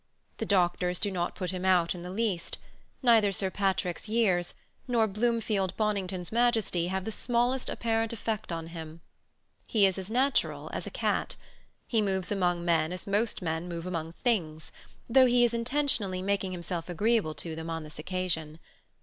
[0.39, 2.57] The doctors do not put him out in the least:
[3.03, 4.55] neither Sir Patrick's years
[4.87, 9.01] nor Bloomfield Bonington's majesty have the smallest apparent effect on him:
[9.67, 11.35] he is as natural as a cat:
[11.85, 14.71] he moves among men as most men move among things,
[15.07, 18.57] though he is intentionally making himself agreeable to them on this occasion.